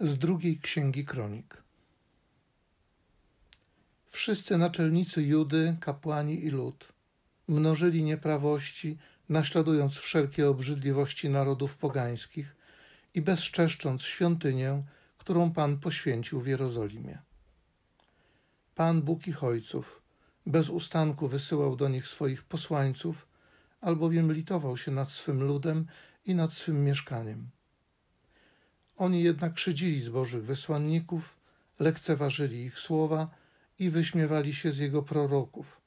[0.00, 1.62] drugiej księgi kronik.
[4.06, 6.92] Wszyscy naczelnicy Judy, kapłani i lud
[7.48, 8.98] mnożyli nieprawości,
[9.28, 12.56] naśladując wszelkie obrzydliwości narodów pogańskich
[13.14, 14.82] i bezczeszcząc świątynię,
[15.18, 17.18] którą Pan poświęcił w Jerozolimie.
[18.74, 20.02] Pan Bóg ich ojców
[20.46, 23.28] bez ustanku wysyłał do nich swoich posłańców,
[23.80, 25.86] albowiem litował się nad swym ludem
[26.24, 27.50] i nad swym mieszkaniem.
[28.96, 31.36] Oni jednak szydzili z Bożych wysłanników,
[31.78, 33.30] lekceważyli ich słowa
[33.78, 35.80] i wyśmiewali się z jego proroków,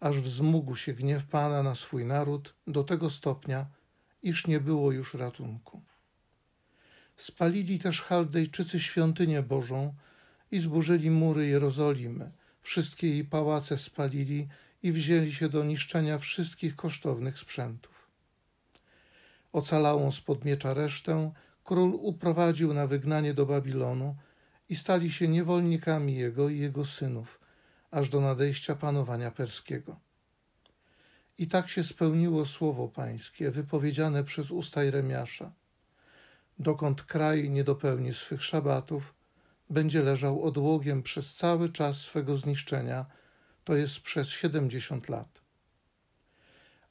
[0.00, 3.66] aż wzmógł się gniew Pana na swój naród do tego stopnia,
[4.22, 5.82] iż nie było już ratunku.
[7.16, 9.94] Spalili też Chaldejczycy świątynię Bożą
[10.50, 14.48] i zburzyli mury Jerozolimy, wszystkie jej pałace spalili
[14.82, 18.10] i wzięli się do niszczenia wszystkich kosztownych sprzętów.
[19.52, 21.32] Ocalałą spod miecza resztę
[21.66, 24.16] król uprowadził na wygnanie do Babilonu
[24.68, 27.40] i stali się niewolnikami jego i jego synów,
[27.90, 30.00] aż do nadejścia panowania perskiego.
[31.38, 35.52] I tak się spełniło słowo pańskie, wypowiedziane przez usta Jeremiasza.
[36.58, 39.14] Dokąd kraj nie dopełni swych szabatów,
[39.70, 43.06] będzie leżał odłogiem przez cały czas swego zniszczenia,
[43.64, 45.42] to jest przez siedemdziesiąt lat.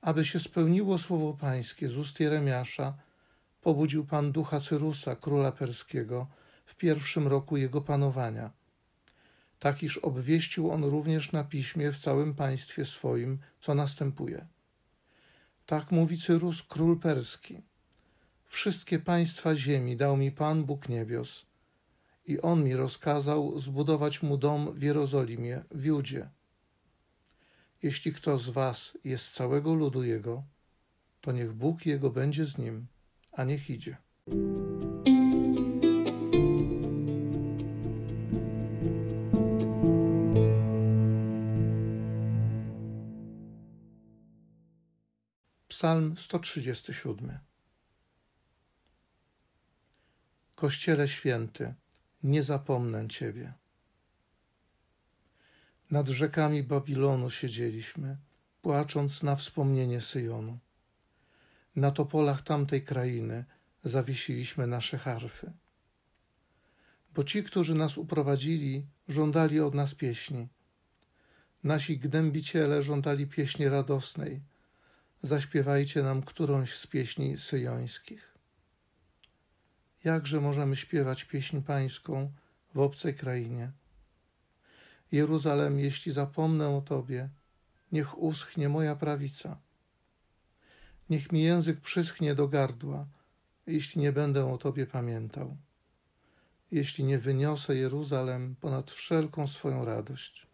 [0.02, 3.05] Aby się spełniło słowo pańskie z ust Jeremiasza,
[3.66, 6.28] pobudził Pan ducha Cyrusa, króla perskiego,
[6.66, 8.52] w pierwszym roku jego panowania.
[9.60, 14.48] Tak iż obwieścił on również na piśmie w całym państwie swoim, co następuje.
[15.66, 17.62] Tak mówi Cyrus, król perski.
[18.44, 21.46] Wszystkie państwa ziemi dał mi Pan Bóg niebios
[22.26, 26.30] i on mi rozkazał zbudować mu dom w Jerozolimie, w Judzie.
[27.84, 30.44] Jeśli kto z was jest całego ludu jego,
[31.22, 32.88] to niech Bóg jego będzie z nim
[33.36, 33.98] a niech idzie.
[45.68, 47.40] Psalm 137
[50.56, 51.74] Kościele święty,
[52.24, 53.54] nie zapomnę Ciebie.
[55.92, 58.18] Nad rzekami Babilonu siedzieliśmy,
[58.62, 60.60] płacząc na wspomnienie Syjonu
[61.76, 63.46] na topolach tamtej krainy
[63.84, 65.54] zawiesiliśmy nasze harfy.
[67.14, 70.48] Bo ci, którzy nas uprowadzili, żądali od nas pieśni.
[71.64, 74.42] Nasi gnębiciele żądali pieśni radosnej.
[75.24, 78.36] Zaśpiewajcie nam którąś z pieśni syjońskich.
[80.04, 82.32] Jakże możemy śpiewać pieśń pańską
[82.74, 83.72] w obcej krainie?
[85.12, 87.30] Jeruzalem, jeśli zapomnę o Tobie,
[87.92, 89.65] niech uschnie moja prawica.
[91.10, 93.08] Niech mi język przyschnie do gardła,
[93.68, 95.58] jeśli nie będę o Tobie pamiętał,
[96.72, 100.48] jeśli nie wyniosę Jeruzalem ponad wszelką swoją radość.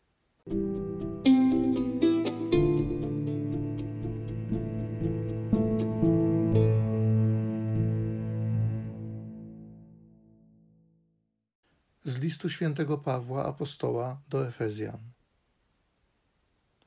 [12.03, 14.99] Z listu świętego Pawła apostoła do Efezjan.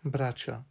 [0.05, 0.63] Bracia,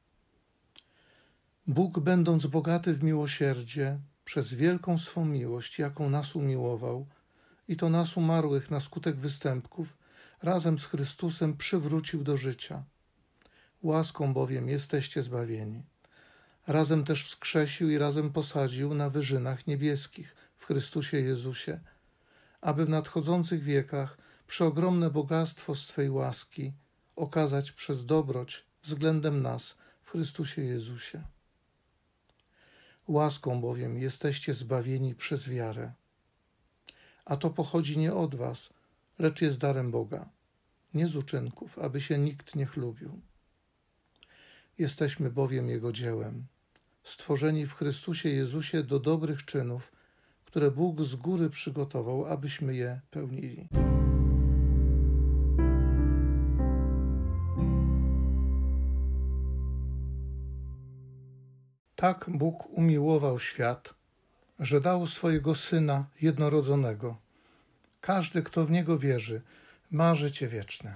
[1.68, 7.08] Bóg, będąc bogaty w miłosierdzie, przez wielką swą miłość, jaką nas umiłował,
[7.68, 9.98] i to nas umarłych na skutek występków,
[10.42, 12.84] razem z Chrystusem przywrócił do życia.
[13.84, 15.84] Łaską bowiem jesteście zbawieni.
[16.68, 21.80] Razem też wskrzesił i razem posadził na wyżynach niebieskich w Chrystusie Jezusie,
[22.62, 26.74] aby w nadchodzących wiekach przeogromne bogactwo swej łaski
[27.16, 31.24] okazać przez dobroć względem nas w Chrystusie Jezusie.
[33.08, 35.94] Łaską bowiem jesteście zbawieni przez wiarę.
[37.26, 38.70] A to pochodzi nie od was,
[39.20, 40.30] lecz jest darem Boga,
[40.94, 43.22] nie z uczynków, aby się nikt nie chlubił.
[44.80, 46.46] Jesteśmy bowiem Jego dziełem,
[47.04, 49.92] stworzeni w Chrystusie Jezusie do dobrych czynów,
[50.46, 53.70] które Bóg z góry przygotował, abyśmy je pełnili.
[62.04, 63.94] Tak Bóg umiłował świat,
[64.60, 67.18] że dał swojego Syna jednorodzonego.
[68.02, 69.42] Każdy, kto w Niego wierzy,
[69.92, 70.96] ma życie wieczne.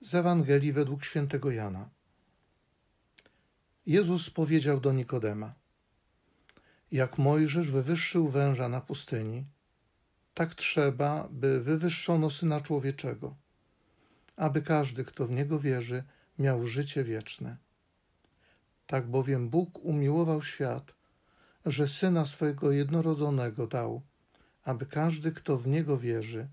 [0.00, 1.88] Z Ewangelii według świętego Jana.
[3.86, 5.54] Jezus powiedział do Nikodema:
[6.92, 9.44] Jak Mojżesz wywyższył węża na pustyni,
[10.34, 13.36] tak trzeba, by wywyższono Syna Człowieczego,
[14.36, 16.04] aby każdy, kto w Niego wierzy,
[16.38, 17.56] miał życie wieczne.
[18.86, 20.94] Tak bowiem Bóg umiłował świat,
[21.66, 24.02] że Syna swojego jednorodzonego dał,
[24.64, 26.48] aby każdy, kto w Niego wierzy,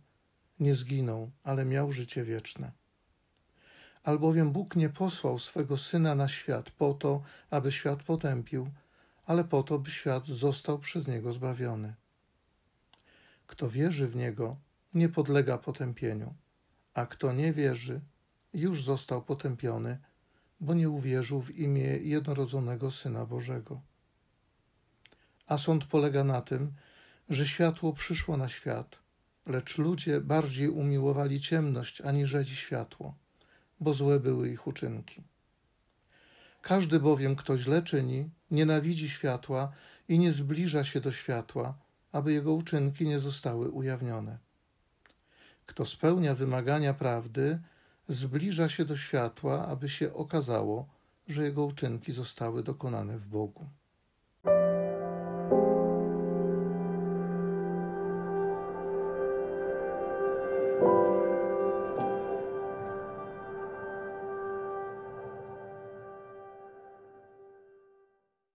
[0.60, 2.72] nie zginął, ale miał życie wieczne.
[4.04, 8.70] Albowiem Bóg nie posłał swego Syna na świat po to, aby świat potępił,
[9.26, 11.94] ale po to, by świat został przez Niego zbawiony.
[13.50, 14.57] Kto wierzy w Niego,
[14.94, 16.34] nie podlega potępieniu,
[16.94, 18.01] a kto nie wierzy,
[18.54, 19.98] już został potępiony,
[20.60, 23.81] bo nie uwierzył w imię jednorodzonego Syna Bożego.
[25.48, 26.74] A sąd polega na tym,
[27.30, 29.00] że światło przyszło na świat,
[29.46, 33.16] lecz ludzie bardziej umiłowali ciemność aniżeli światło,
[33.80, 35.24] bo złe były ich uczynki.
[36.62, 39.72] Każdy bowiem, kto źle czyni, nienawidzi światła
[40.07, 44.38] i nie zbliża się do światła, aby jego uczynki nie zostały ujawnione.
[45.65, 47.59] Kto spełnia wymagania prawdy,
[48.07, 50.88] zbliża się do światła, aby się okazało,
[51.27, 53.69] że jego uczynki zostały dokonane w Bogu.